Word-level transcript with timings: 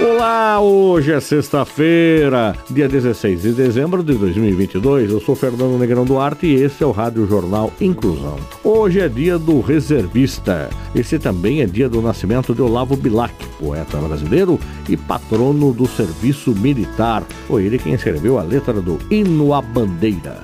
Olá, 0.00 0.58
hoje 0.60 1.12
é 1.12 1.20
sexta-feira, 1.20 2.56
dia 2.70 2.88
16 2.88 3.42
de 3.42 3.52
dezembro 3.52 4.02
de 4.02 4.14
2022. 4.14 5.10
Eu 5.10 5.20
sou 5.20 5.36
Fernando 5.36 5.78
Negrão 5.78 6.04
Duarte 6.04 6.46
e 6.46 6.54
esse 6.54 6.82
é 6.82 6.86
o 6.86 6.90
Rádio 6.90 7.26
Jornal 7.26 7.72
Inclusão. 7.80 8.36
Hoje 8.64 9.00
é 9.00 9.08
dia 9.08 9.38
do 9.38 9.60
reservista. 9.60 10.70
Esse 10.94 11.18
também 11.18 11.60
é 11.60 11.66
dia 11.66 11.88
do 11.88 12.00
nascimento 12.00 12.54
de 12.54 12.62
Olavo 12.62 12.96
Bilac, 12.96 13.34
poeta 13.58 13.98
brasileiro 13.98 14.58
e 14.88 14.96
patrono 14.96 15.72
do 15.72 15.86
serviço 15.86 16.54
militar. 16.54 17.22
Foi 17.46 17.64
ele 17.64 17.78
quem 17.78 17.92
escreveu 17.92 18.38
a 18.38 18.42
letra 18.42 18.80
do 18.80 18.98
Hino 19.10 19.52
à 19.52 19.60
Bandeira. 19.60 20.40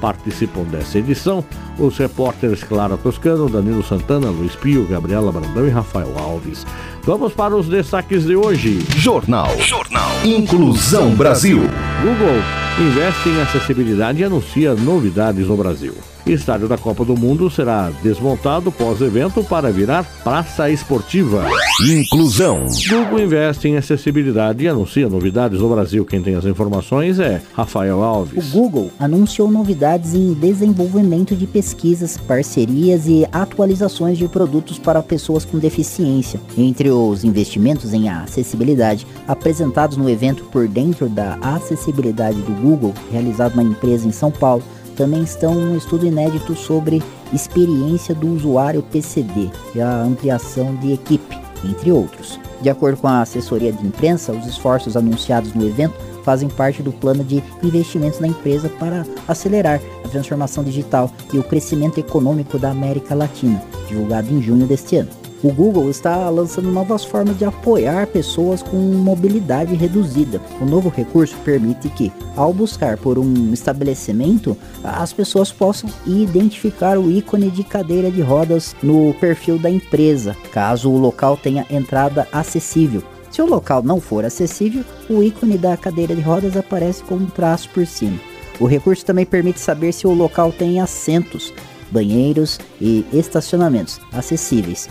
Participam 0.00 0.62
dessa 0.64 0.98
edição 0.98 1.44
os 1.78 1.96
repórteres 1.96 2.62
Clara 2.64 2.96
Toscano, 2.96 3.48
Danilo 3.48 3.82
Santana, 3.82 4.30
Luiz 4.30 4.54
Pio, 4.56 4.86
Gabriela 4.86 5.32
Brandão 5.32 5.66
e 5.66 5.70
Rafael 5.70 6.12
Alves. 6.18 6.66
Vamos 7.04 7.32
para 7.32 7.56
os 7.56 7.66
destaques 7.66 8.24
de 8.24 8.36
hoje. 8.36 8.78
Jornal. 8.96 9.48
Jornal. 9.58 10.08
Inclusão 10.24 11.10
Brasil. 11.16 11.58
Google 12.00 12.40
investe 12.78 13.28
em 13.28 13.40
acessibilidade 13.40 14.20
e 14.20 14.24
anuncia 14.24 14.74
novidades 14.76 15.48
no 15.48 15.56
Brasil. 15.56 15.94
Estádio 16.26 16.68
da 16.68 16.78
Copa 16.78 17.04
do 17.04 17.16
Mundo 17.16 17.50
será 17.50 17.90
desmontado 18.02 18.70
pós-evento 18.70 19.42
para 19.42 19.72
virar 19.72 20.04
praça 20.22 20.70
esportiva. 20.70 21.44
Inclusão. 21.88 22.64
Google 22.88 23.20
investe 23.20 23.68
em 23.68 23.76
acessibilidade 23.76 24.64
e 24.64 24.68
anuncia 24.68 25.08
novidades 25.08 25.60
no 25.60 25.68
Brasil. 25.68 26.04
Quem 26.04 26.22
tem 26.22 26.36
as 26.36 26.44
informações 26.44 27.18
é 27.18 27.42
Rafael 27.52 28.02
Alves. 28.02 28.52
O 28.54 28.56
Google 28.56 28.90
anunciou 29.00 29.50
novidades 29.50 30.14
em 30.14 30.32
desenvolvimento 30.32 31.34
de 31.34 31.46
pesquisas, 31.46 32.16
parcerias 32.16 33.08
e 33.08 33.26
atualizações 33.32 34.16
de 34.16 34.28
produtos 34.28 34.78
para 34.78 35.02
pessoas 35.02 35.44
com 35.44 35.58
deficiência. 35.58 36.40
Entre 36.56 36.90
os 36.90 37.24
investimentos 37.24 37.92
em 37.92 38.08
acessibilidade 38.08 39.06
apresentados 39.26 39.96
no 39.96 40.08
evento 40.08 40.44
por 40.44 40.68
dentro 40.68 41.08
da 41.08 41.34
acessibilidade 41.42 42.40
do 42.42 42.52
Google, 42.62 42.94
realizado 43.10 43.56
na 43.56 43.62
empresa 43.62 44.06
em 44.06 44.12
São 44.12 44.30
Paulo, 44.30 44.62
também 44.92 45.22
estão 45.22 45.52
um 45.52 45.76
estudo 45.76 46.06
inédito 46.06 46.54
sobre 46.54 47.02
experiência 47.32 48.14
do 48.14 48.28
usuário 48.28 48.82
PCD 48.82 49.50
e 49.74 49.80
a 49.80 50.02
ampliação 50.02 50.74
de 50.76 50.92
equipe, 50.92 51.38
entre 51.64 51.90
outros. 51.90 52.38
De 52.60 52.70
acordo 52.70 52.98
com 52.98 53.08
a 53.08 53.22
assessoria 53.22 53.72
de 53.72 53.86
imprensa, 53.86 54.32
os 54.32 54.46
esforços 54.46 54.96
anunciados 54.96 55.52
no 55.54 55.66
evento 55.66 55.94
fazem 56.22 56.48
parte 56.48 56.82
do 56.82 56.92
plano 56.92 57.24
de 57.24 57.42
investimentos 57.62 58.20
da 58.20 58.28
empresa 58.28 58.68
para 58.68 59.04
acelerar 59.26 59.80
a 60.04 60.08
transformação 60.08 60.62
digital 60.62 61.10
e 61.32 61.38
o 61.38 61.42
crescimento 61.42 61.98
econômico 61.98 62.58
da 62.58 62.70
América 62.70 63.14
Latina, 63.14 63.60
divulgado 63.88 64.32
em 64.32 64.40
junho 64.40 64.66
deste 64.66 64.96
ano. 64.96 65.21
O 65.42 65.52
Google 65.52 65.90
está 65.90 66.30
lançando 66.30 66.70
novas 66.70 67.04
formas 67.04 67.36
de 67.36 67.44
apoiar 67.44 68.06
pessoas 68.06 68.62
com 68.62 68.76
mobilidade 68.76 69.74
reduzida. 69.74 70.40
O 70.60 70.64
novo 70.64 70.88
recurso 70.88 71.36
permite 71.44 71.88
que, 71.88 72.12
ao 72.36 72.52
buscar 72.52 72.96
por 72.96 73.18
um 73.18 73.52
estabelecimento, 73.52 74.56
as 74.84 75.12
pessoas 75.12 75.50
possam 75.50 75.90
identificar 76.06 76.96
o 76.96 77.10
ícone 77.10 77.50
de 77.50 77.64
cadeira 77.64 78.08
de 78.08 78.20
rodas 78.20 78.76
no 78.80 79.12
perfil 79.14 79.58
da 79.58 79.68
empresa, 79.68 80.36
caso 80.52 80.88
o 80.88 80.98
local 80.98 81.36
tenha 81.36 81.66
entrada 81.68 82.28
acessível. 82.30 83.02
Se 83.28 83.42
o 83.42 83.46
local 83.46 83.82
não 83.82 84.00
for 84.00 84.24
acessível, 84.24 84.84
o 85.10 85.24
ícone 85.24 85.58
da 85.58 85.76
cadeira 85.76 86.14
de 86.14 86.20
rodas 86.20 86.56
aparece 86.56 87.02
com 87.02 87.16
um 87.16 87.26
traço 87.26 87.68
por 87.70 87.84
cima. 87.84 88.20
O 88.60 88.66
recurso 88.66 89.04
também 89.04 89.26
permite 89.26 89.58
saber 89.58 89.92
se 89.92 90.06
o 90.06 90.14
local 90.14 90.52
tem 90.52 90.80
assentos, 90.80 91.52
banheiros 91.90 92.60
e 92.80 93.04
estacionamentos 93.12 94.00
acessíveis. 94.12 94.88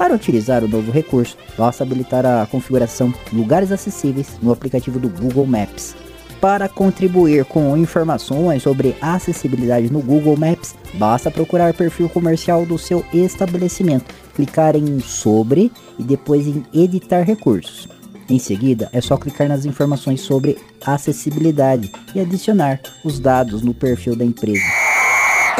Para 0.00 0.14
utilizar 0.14 0.64
o 0.64 0.68
novo 0.68 0.90
recurso, 0.90 1.36
basta 1.58 1.84
habilitar 1.84 2.24
a 2.24 2.46
configuração 2.46 3.12
Lugares 3.30 3.70
Acessíveis 3.70 4.38
no 4.40 4.50
aplicativo 4.50 4.98
do 4.98 5.10
Google 5.10 5.44
Maps. 5.44 5.94
Para 6.40 6.70
contribuir 6.70 7.44
com 7.44 7.76
informações 7.76 8.62
sobre 8.62 8.96
acessibilidade 8.98 9.92
no 9.92 10.00
Google 10.00 10.38
Maps, 10.38 10.74
basta 10.94 11.30
procurar 11.30 11.74
perfil 11.74 12.08
comercial 12.08 12.64
do 12.64 12.78
seu 12.78 13.04
estabelecimento, 13.12 14.06
clicar 14.34 14.74
em 14.74 15.00
Sobre 15.00 15.70
e 15.98 16.02
depois 16.02 16.46
em 16.46 16.64
Editar 16.72 17.22
recursos. 17.22 17.86
Em 18.26 18.38
seguida, 18.38 18.88
é 18.94 19.02
só 19.02 19.18
clicar 19.18 19.48
nas 19.48 19.66
informações 19.66 20.22
sobre 20.22 20.56
acessibilidade 20.82 21.92
e 22.14 22.20
adicionar 22.20 22.80
os 23.04 23.20
dados 23.20 23.60
no 23.60 23.74
perfil 23.74 24.16
da 24.16 24.24
empresa. 24.24 24.79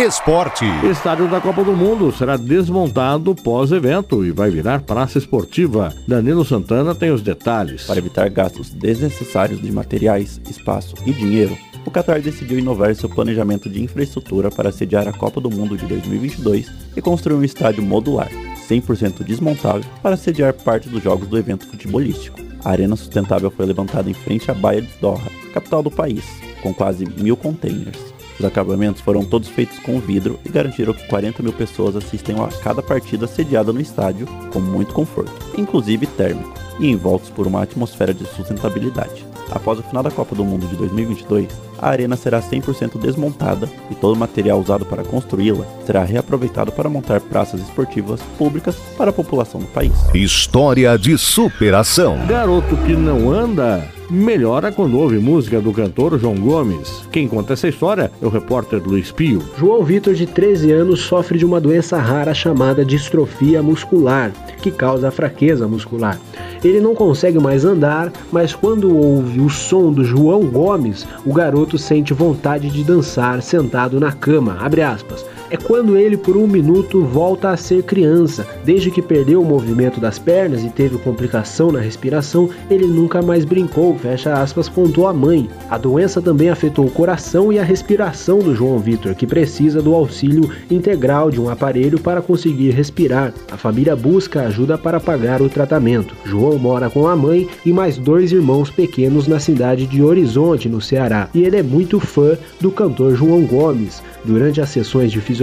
Esporte. 0.00 0.64
Estádio 0.90 1.28
da 1.28 1.42
Copa 1.42 1.62
do 1.62 1.74
Mundo 1.74 2.10
será 2.10 2.38
desmontado 2.38 3.34
pós-evento 3.34 4.24
e 4.24 4.30
vai 4.30 4.48
virar 4.48 4.80
praça 4.80 5.18
esportiva. 5.18 5.92
Danilo 6.08 6.42
Santana 6.42 6.94
tem 6.94 7.10
os 7.10 7.20
detalhes. 7.20 7.84
Para 7.84 7.98
evitar 7.98 8.30
gastos 8.30 8.70
desnecessários 8.70 9.60
de 9.60 9.70
materiais, 9.70 10.40
espaço 10.48 10.94
e 11.04 11.12
dinheiro, 11.12 11.54
o 11.84 11.90
Qatar 11.90 12.22
decidiu 12.22 12.58
inovar 12.58 12.94
seu 12.94 13.10
planejamento 13.10 13.68
de 13.68 13.82
infraestrutura 13.82 14.50
para 14.50 14.72
sediar 14.72 15.06
a 15.06 15.12
Copa 15.12 15.38
do 15.38 15.50
Mundo 15.50 15.76
de 15.76 15.84
2022 15.84 16.72
e 16.96 17.02
construir 17.02 17.36
um 17.36 17.44
estádio 17.44 17.82
modular, 17.82 18.30
100% 18.70 19.22
desmontável, 19.22 19.84
para 20.02 20.16
sediar 20.16 20.54
parte 20.54 20.88
dos 20.88 21.02
jogos 21.02 21.28
do 21.28 21.36
evento 21.36 21.66
futebolístico. 21.66 22.40
A 22.64 22.70
arena 22.70 22.96
sustentável 22.96 23.50
foi 23.50 23.66
levantada 23.66 24.08
em 24.08 24.14
frente 24.14 24.50
à 24.50 24.54
Baía 24.54 24.80
de 24.80 24.92
Doha, 24.98 25.30
capital 25.52 25.82
do 25.82 25.90
país, 25.90 26.24
com 26.62 26.72
quase 26.72 27.04
mil 27.04 27.36
containers. 27.36 28.09
Os 28.40 28.44
acabamentos 28.46 29.02
foram 29.02 29.22
todos 29.22 29.50
feitos 29.50 29.78
com 29.80 30.00
vidro 30.00 30.40
e 30.46 30.48
garantiram 30.48 30.94
que 30.94 31.06
40 31.08 31.42
mil 31.42 31.52
pessoas 31.52 31.94
assistem 31.94 32.40
a 32.40 32.48
cada 32.48 32.82
partida 32.82 33.26
sediada 33.26 33.70
no 33.70 33.82
estádio 33.82 34.26
com 34.50 34.58
muito 34.58 34.94
conforto, 34.94 35.30
inclusive 35.58 36.06
térmico, 36.06 36.50
e 36.78 36.88
envoltos 36.88 37.28
por 37.28 37.46
uma 37.46 37.62
atmosfera 37.62 38.14
de 38.14 38.24
sustentabilidade. 38.24 39.26
Após 39.50 39.78
o 39.78 39.82
final 39.82 40.02
da 40.02 40.10
Copa 40.10 40.34
do 40.34 40.42
Mundo 40.42 40.66
de 40.68 40.74
2022, 40.76 41.48
a 41.80 41.88
arena 41.88 42.16
será 42.16 42.40
100% 42.40 42.98
desmontada 42.98 43.68
e 43.90 43.94
todo 43.94 44.14
o 44.14 44.18
material 44.18 44.60
usado 44.60 44.84
para 44.84 45.02
construí-la 45.02 45.64
será 45.84 46.04
reaproveitado 46.04 46.70
para 46.72 46.88
montar 46.88 47.20
praças 47.20 47.60
esportivas 47.60 48.20
públicas 48.36 48.76
para 48.96 49.10
a 49.10 49.12
população 49.12 49.60
do 49.60 49.66
país. 49.66 49.92
História 50.14 50.96
de 50.98 51.16
superação. 51.16 52.18
Garoto 52.26 52.76
que 52.78 52.92
não 52.92 53.32
anda 53.32 53.88
melhora 54.10 54.72
quando 54.72 54.98
ouve 54.98 55.18
música 55.18 55.60
do 55.60 55.72
cantor 55.72 56.18
João 56.18 56.34
Gomes. 56.34 57.02
Quem 57.12 57.28
conta 57.28 57.52
essa 57.52 57.68
história 57.68 58.10
é 58.20 58.26
o 58.26 58.28
repórter 58.28 58.82
Luiz 58.84 59.12
Pio. 59.12 59.42
João 59.56 59.84
Vitor, 59.84 60.14
de 60.14 60.26
13 60.26 60.72
anos, 60.72 61.00
sofre 61.00 61.38
de 61.38 61.44
uma 61.44 61.60
doença 61.60 61.96
rara 61.96 62.34
chamada 62.34 62.84
distrofia 62.84 63.62
muscular, 63.62 64.32
que 64.60 64.70
causa 64.70 65.10
fraqueza 65.10 65.68
muscular. 65.68 66.18
Ele 66.62 66.80
não 66.80 66.94
consegue 66.94 67.38
mais 67.38 67.64
andar, 67.64 68.12
mas 68.32 68.54
quando 68.54 68.94
ouve 68.94 69.40
o 69.40 69.48
som 69.48 69.92
do 69.92 70.04
João 70.04 70.42
Gomes, 70.42 71.06
o 71.24 71.32
garoto 71.32 71.69
sente 71.78 72.12
vontade 72.12 72.70
de 72.70 72.84
dançar 72.84 73.42
sentado 73.42 73.98
na 74.00 74.12
cama. 74.12 74.58
Abre 74.60 74.82
aspas 74.82 75.24
é 75.50 75.56
quando 75.56 75.96
ele, 75.96 76.16
por 76.16 76.36
um 76.36 76.46
minuto, 76.46 77.02
volta 77.04 77.50
a 77.50 77.56
ser 77.56 77.82
criança. 77.82 78.46
Desde 78.64 78.90
que 78.90 79.02
perdeu 79.02 79.42
o 79.42 79.44
movimento 79.44 80.00
das 80.00 80.18
pernas 80.18 80.64
e 80.64 80.70
teve 80.70 80.96
complicação 80.98 81.72
na 81.72 81.80
respiração, 81.80 82.48
ele 82.70 82.86
nunca 82.86 83.20
mais 83.20 83.44
brincou, 83.44 83.98
fecha 83.98 84.32
aspas, 84.32 84.68
contou 84.68 85.08
a 85.08 85.12
mãe. 85.12 85.50
A 85.68 85.76
doença 85.76 86.22
também 86.22 86.50
afetou 86.50 86.86
o 86.86 86.90
coração 86.90 87.52
e 87.52 87.58
a 87.58 87.64
respiração 87.64 88.38
do 88.38 88.54
João 88.54 88.78
Vitor, 88.78 89.14
que 89.14 89.26
precisa 89.26 89.82
do 89.82 89.92
auxílio 89.92 90.48
integral 90.70 91.30
de 91.30 91.40
um 91.40 91.50
aparelho 91.50 92.00
para 92.00 92.22
conseguir 92.22 92.70
respirar. 92.70 93.34
A 93.50 93.56
família 93.56 93.96
busca 93.96 94.42
ajuda 94.42 94.78
para 94.78 95.00
pagar 95.00 95.42
o 95.42 95.48
tratamento. 95.48 96.14
João 96.24 96.58
mora 96.58 96.88
com 96.88 97.08
a 97.08 97.16
mãe 97.16 97.48
e 97.66 97.72
mais 97.72 97.98
dois 97.98 98.30
irmãos 98.30 98.70
pequenos 98.70 99.26
na 99.26 99.40
cidade 99.40 99.86
de 99.86 100.00
Horizonte, 100.00 100.68
no 100.68 100.80
Ceará, 100.80 101.28
e 101.34 101.42
ele 101.42 101.56
é 101.56 101.62
muito 101.62 101.98
fã 101.98 102.38
do 102.60 102.70
cantor 102.70 103.16
João 103.16 103.42
Gomes. 103.42 104.00
Durante 104.24 104.60
as 104.60 104.68
sessões 104.68 105.10
de 105.10 105.20
fisioterapia, 105.20 105.39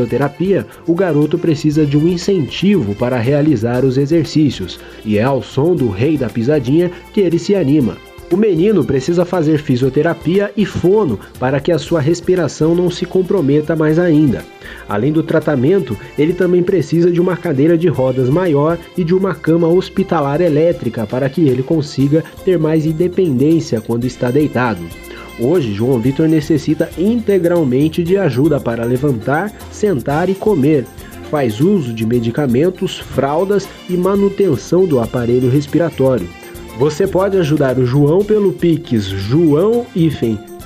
o 0.86 0.94
garoto 0.94 1.38
precisa 1.38 1.86
de 1.86 1.98
um 1.98 2.08
incentivo 2.08 2.94
para 2.96 3.18
realizar 3.18 3.86
os 3.86 3.98
exercícios, 3.98 4.80
e 5.06 5.18
é 5.18 5.24
ao 5.24 5.42
som 5.42 5.76
do 5.76 5.90
Rei 5.90 6.18
da 6.18 6.30
Pisadinha 6.30 6.92
que 7.14 7.22
ele 7.22 7.40
se 7.40 7.56
anima. 7.56 7.98
O 8.30 8.36
menino 8.36 8.84
precisa 8.84 9.24
fazer 9.24 9.58
fisioterapia 9.60 10.52
e 10.56 10.66
fono 10.66 11.18
para 11.40 11.62
que 11.62 11.72
a 11.72 11.80
sua 11.80 12.02
respiração 12.02 12.76
não 12.76 12.92
se 12.92 13.06
comprometa 13.06 13.74
mais 13.74 13.98
ainda. 13.98 14.44
Além 14.90 15.14
do 15.14 15.24
tratamento, 15.24 15.98
ele 16.18 16.34
também 16.34 16.62
precisa 16.62 17.10
de 17.10 17.22
uma 17.22 17.38
cadeira 17.38 17.78
de 17.78 17.88
rodas 17.88 18.30
maior 18.30 18.78
e 18.98 19.04
de 19.04 19.14
uma 19.14 19.34
cama 19.34 19.70
hospitalar 19.70 20.42
elétrica 20.42 21.08
para 21.08 21.30
que 21.30 21.48
ele 21.48 21.64
consiga 21.64 22.22
ter 22.44 22.60
mais 22.60 22.86
independência 22.86 23.80
quando 23.80 24.06
está 24.06 24.30
deitado. 24.30 24.82
Hoje, 25.40 25.74
João 25.74 26.00
Vitor 26.00 26.28
necessita 26.28 26.90
integralmente 26.98 28.04
de 28.04 28.18
ajuda 28.18 28.60
para 28.60 28.84
levantar, 28.84 29.52
sentar 29.72 30.30
e 30.30 30.36
comer. 30.36 30.86
Faz 31.30 31.60
uso 31.60 31.94
de 31.94 32.06
medicamentos, 32.06 32.98
fraldas 32.98 33.68
e 33.90 33.96
manutenção 33.96 34.86
do 34.86 35.00
aparelho 35.00 35.50
respiratório. 35.50 36.28
Você 36.80 37.08
pode 37.08 37.38
ajudar 37.38 37.78
o 37.78 37.86
João 37.86 38.24
pelo 38.24 38.54
Pix 38.54 39.04
João 39.06 39.86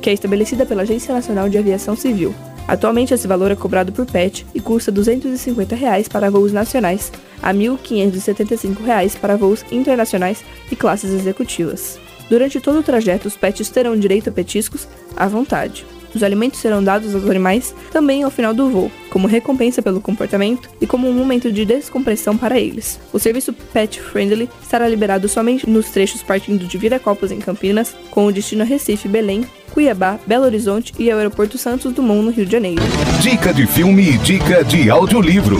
que 0.00 0.10
é 0.10 0.12
estabelecida 0.12 0.66
pela 0.66 0.82
Agência 0.82 1.14
Nacional 1.14 1.48
de 1.48 1.58
Aviação 1.58 1.96
Civil. 1.96 2.34
Atualmente, 2.66 3.12
esse 3.12 3.26
valor 3.26 3.50
é 3.50 3.56
cobrado 3.56 3.92
por 3.92 4.06
PET 4.06 4.46
e 4.54 4.60
custa 4.60 4.92
250 4.92 5.74
reais 5.74 6.08
para 6.08 6.30
voos 6.30 6.52
nacionais, 6.52 7.12
a 7.42 7.52
1.575 7.52 8.84
reais 8.84 9.16
para 9.16 9.36
voos 9.36 9.64
internacionais 9.72 10.44
e 10.70 10.76
classes 10.76 11.10
executivas. 11.10 11.98
Durante 12.30 12.60
todo 12.60 12.78
o 12.78 12.82
trajeto, 12.82 13.28
os 13.28 13.36
pets 13.36 13.68
terão 13.68 13.96
direito 13.96 14.30
a 14.30 14.32
petiscos 14.32 14.86
à 15.16 15.26
vontade. 15.26 15.84
Os 16.14 16.22
alimentos 16.22 16.60
serão 16.60 16.82
dados 16.82 17.14
aos 17.14 17.28
animais 17.28 17.74
também 17.90 18.22
ao 18.22 18.30
final 18.30 18.52
do 18.52 18.68
voo, 18.68 18.90
como 19.10 19.26
recompensa 19.26 19.82
pelo 19.82 20.00
comportamento 20.00 20.68
e 20.80 20.86
como 20.86 21.08
um 21.08 21.12
momento 21.12 21.50
de 21.50 21.64
descompressão 21.64 22.36
para 22.36 22.58
eles. 22.58 22.98
O 23.12 23.18
serviço 23.18 23.52
Pet 23.52 24.00
Friendly 24.00 24.48
estará 24.62 24.88
liberado 24.88 25.28
somente 25.28 25.68
nos 25.68 25.90
trechos 25.90 26.22
partindo 26.22 26.66
de 26.66 26.78
Viracopos 26.78 27.30
em 27.30 27.38
Campinas, 27.38 27.94
com 28.10 28.26
o 28.26 28.32
destino 28.32 28.64
Recife, 28.64 29.08
Belém, 29.08 29.44
Cuiabá, 29.72 30.18
Belo 30.26 30.44
Horizonte 30.44 30.92
e 30.98 31.10
Aeroporto 31.10 31.56
Santos 31.56 31.92
Dumont, 31.92 32.22
no 32.22 32.30
Rio 32.30 32.44
de 32.44 32.52
Janeiro. 32.52 32.82
Dica 33.20 33.54
de 33.54 33.66
filme 33.66 34.10
e 34.10 34.18
dica 34.18 34.62
de 34.62 34.90
audiolivro. 34.90 35.58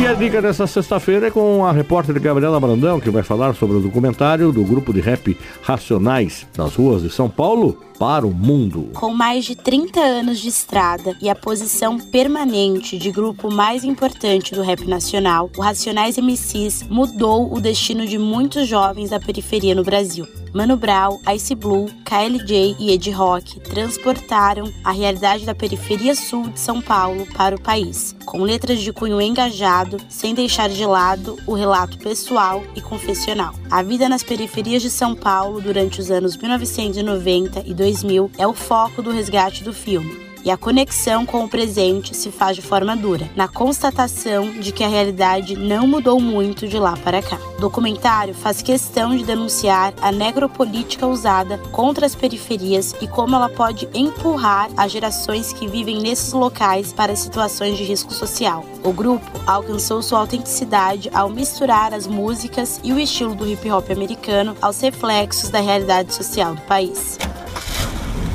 E 0.00 0.06
a 0.06 0.14
dica 0.14 0.40
dessa 0.40 0.66
sexta-feira 0.66 1.26
é 1.26 1.30
com 1.30 1.64
a 1.64 1.72
repórter 1.72 2.18
Gabriela 2.18 2.58
Brandão, 2.58 2.98
que 2.98 3.10
vai 3.10 3.22
falar 3.22 3.54
sobre 3.54 3.76
o 3.76 3.80
documentário 3.80 4.52
do 4.52 4.64
grupo 4.64 4.92
de 4.92 5.00
rap 5.00 5.36
Racionais 5.62 6.46
das 6.56 6.74
ruas 6.74 7.02
de 7.02 7.10
São 7.10 7.28
Paulo 7.28 7.78
para 7.98 8.26
o 8.26 8.32
mundo. 8.32 8.90
Com 8.94 9.12
mais 9.12 9.44
de 9.44 9.54
30 9.54 10.00
anos 10.00 10.38
de 10.38 10.48
estrada 10.48 11.16
e 11.20 11.28
a 11.28 11.34
posição 11.34 11.98
permanente 11.98 12.98
de 12.98 13.10
grupo 13.10 13.52
mais 13.52 13.84
importante 13.84 14.54
do 14.54 14.62
rap 14.62 14.86
nacional, 14.86 15.50
o 15.56 15.62
Racionais 15.62 16.16
MCs 16.18 16.84
mudou 16.88 17.52
o 17.52 17.60
destino 17.60 18.06
de 18.06 18.18
muitos 18.18 18.68
jovens 18.68 19.10
da 19.10 19.20
periferia 19.20 19.74
no 19.74 19.82
Brasil. 19.84 20.26
Mano 20.56 20.74
Brown, 20.74 21.20
Ice 21.34 21.54
Blue, 21.54 21.84
KLJ 22.02 22.76
e 22.78 22.90
Ed 22.90 23.10
Rock 23.10 23.60
transportaram 23.60 24.72
a 24.82 24.90
realidade 24.90 25.44
da 25.44 25.54
periferia 25.54 26.14
sul 26.14 26.48
de 26.48 26.58
São 26.58 26.80
Paulo 26.80 27.26
para 27.34 27.54
o 27.54 27.60
país, 27.60 28.16
com 28.24 28.40
letras 28.40 28.80
de 28.80 28.90
cunho 28.90 29.20
engajado, 29.20 29.98
sem 30.08 30.34
deixar 30.34 30.70
de 30.70 30.86
lado 30.86 31.36
o 31.46 31.52
relato 31.52 31.98
pessoal 31.98 32.64
e 32.74 32.80
confessional. 32.80 33.54
A 33.70 33.82
vida 33.82 34.08
nas 34.08 34.22
periferias 34.22 34.80
de 34.80 34.88
São 34.88 35.14
Paulo 35.14 35.60
durante 35.60 36.00
os 36.00 36.10
anos 36.10 36.38
1990 36.38 37.62
e 37.66 37.74
2000 37.74 38.30
é 38.38 38.46
o 38.46 38.54
foco 38.54 39.02
do 39.02 39.10
resgate 39.10 39.62
do 39.62 39.74
filme 39.74 40.25
e 40.46 40.50
a 40.50 40.56
conexão 40.56 41.26
com 41.26 41.42
o 41.42 41.48
presente 41.48 42.16
se 42.16 42.30
faz 42.30 42.54
de 42.54 42.62
forma 42.62 42.96
dura, 42.96 43.28
na 43.34 43.48
constatação 43.48 44.48
de 44.52 44.70
que 44.70 44.84
a 44.84 44.88
realidade 44.88 45.56
não 45.56 45.88
mudou 45.88 46.20
muito 46.20 46.68
de 46.68 46.78
lá 46.78 46.96
para 46.96 47.20
cá. 47.20 47.36
O 47.58 47.60
documentário 47.60 48.32
faz 48.32 48.62
questão 48.62 49.16
de 49.16 49.24
denunciar 49.24 49.92
a 50.00 50.12
necropolítica 50.12 51.04
usada 51.04 51.58
contra 51.72 52.06
as 52.06 52.14
periferias 52.14 52.94
e 53.00 53.08
como 53.08 53.34
ela 53.34 53.48
pode 53.48 53.88
empurrar 53.92 54.70
as 54.76 54.92
gerações 54.92 55.52
que 55.52 55.66
vivem 55.66 56.00
nesses 56.00 56.32
locais 56.32 56.92
para 56.92 57.16
situações 57.16 57.76
de 57.76 57.82
risco 57.82 58.14
social. 58.14 58.64
O 58.84 58.92
grupo 58.92 59.28
alcançou 59.48 60.00
sua 60.00 60.20
autenticidade 60.20 61.10
ao 61.12 61.28
misturar 61.28 61.92
as 61.92 62.06
músicas 62.06 62.80
e 62.84 62.92
o 62.92 63.00
estilo 63.00 63.34
do 63.34 63.48
hip 63.48 63.68
hop 63.68 63.90
americano 63.90 64.56
aos 64.62 64.80
reflexos 64.80 65.50
da 65.50 65.58
realidade 65.58 66.14
social 66.14 66.54
do 66.54 66.62
país. 66.62 67.18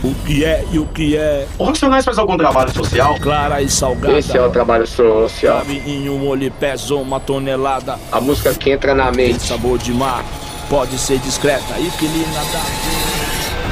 O 0.03 0.15
que 0.25 0.43
é 0.43 0.65
e 0.71 0.79
o 0.79 0.85
que 0.87 1.15
é. 1.15 1.47
O 1.59 1.65
Racionais 1.65 2.03
faz 2.03 2.17
algum 2.17 2.35
trabalho 2.35 2.73
social? 2.73 3.15
Clara 3.19 3.61
e 3.61 3.69
salgada. 3.69 4.17
Esse 4.17 4.35
é 4.35 4.41
o 4.41 4.49
trabalho 4.49 4.87
social. 4.87 5.59
Cabe 5.59 5.81
em 5.85 6.09
um 6.09 6.27
olho 6.27 6.51
pesa 6.51 6.95
uma 6.95 7.19
tonelada. 7.19 7.99
A 8.11 8.19
música 8.19 8.51
que 8.53 8.71
entra 8.71 8.95
na 8.95 9.11
mente. 9.11 9.43
Sabor 9.43 9.77
de 9.77 9.93
mar, 9.93 10.25
pode 10.69 10.97
ser 10.97 11.19
discreta 11.19 11.77
e 11.77 11.89
que 11.91 12.07
lhe 12.07 12.25
nada. 12.33 12.59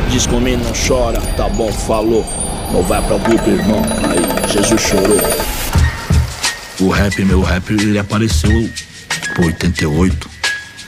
Diz 0.09 0.27
comigo 0.27 0.63
não 0.63 0.73
chora, 0.87 1.19
tá 1.35 1.49
bom, 1.49 1.71
falou. 1.71 2.23
Não 2.71 2.83
vai 2.83 3.01
pra 3.01 3.17
grupo, 3.17 3.49
irmão. 3.49 3.81
Aí, 4.09 4.51
Jesus 4.51 4.81
chorou. 4.81 5.17
O 6.79 6.89
rap, 6.89 7.25
meu 7.25 7.41
rap, 7.41 7.71
ele 7.71 7.97
apareceu, 7.97 8.69
tipo, 9.09 9.45
88. 9.45 10.38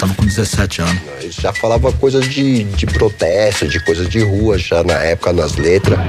Tava 0.01 0.15
com 0.15 0.25
17 0.25 0.81
anos. 0.81 0.99
Já 1.29 1.53
falava 1.53 1.93
coisas 1.93 2.27
de, 2.27 2.63
de 2.63 2.87
protesto, 2.87 3.67
de 3.67 3.79
coisas 3.85 4.09
de 4.09 4.19
rua, 4.19 4.57
já 4.57 4.83
na 4.83 4.95
época, 4.95 5.31
nas 5.31 5.57
letras. 5.57 5.99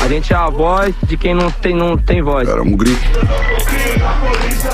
A 0.00 0.08
gente 0.08 0.32
é 0.32 0.36
a 0.36 0.48
voz 0.48 0.94
de 1.06 1.18
quem 1.18 1.34
não 1.34 1.50
tem, 1.50 1.76
não 1.76 1.98
tem 1.98 2.22
voz. 2.22 2.48
Era 2.48 2.62
um 2.62 2.74
grito. 2.74 2.98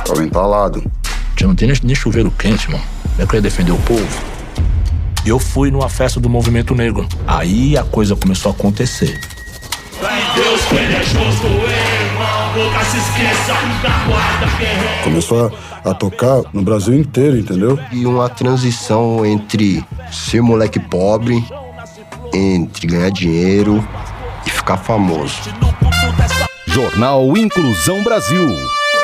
Tava 0.07 0.23
entalado. 0.23 0.89
Já 1.37 1.49
não 1.49 1.57
tem 1.57 1.67
nem, 1.67 1.77
nem 1.83 1.97
chuveiro 1.97 2.31
quente, 2.31 2.71
mano. 2.71 2.85
Eu 3.19 3.27
queria 3.27 3.43
defender 3.43 3.73
o 3.73 3.79
povo. 3.79 4.07
E 5.25 5.29
eu 5.29 5.41
fui 5.41 5.73
numa 5.73 5.89
festa 5.89 6.21
do 6.21 6.31
movimento 6.31 6.73
negro. 6.73 7.05
Aí 7.27 7.77
a 7.77 7.83
coisa 7.83 8.15
começou 8.15 8.53
a 8.53 8.55
acontecer. 8.55 9.21
Deus 10.37 10.65
que 10.67 10.75
ele 10.77 10.95
é 10.95 11.03
justo, 11.03 11.47
irmão, 11.47 12.06
Começou 15.05 15.53
a, 15.85 15.91
a, 15.91 15.95
tocar 15.95 16.43
no 16.53 16.63
Brasil 16.63 16.95
inteiro, 16.95 17.39
entendeu? 17.39 17.79
E 17.93 18.07
uma 18.07 18.29
transição 18.29 19.25
entre 19.25 19.85
ser 20.11 20.41
moleque 20.41 20.79
pobre, 20.79 21.45
entre 22.33 22.87
ganhar 22.87 23.11
dinheiro 23.11 23.87
e 24.47 24.51
ficar 24.51 24.77
famoso. 24.77 25.37
Jornal 26.67 27.37
Inclusão 27.37 28.03
Brasil. 28.03 28.57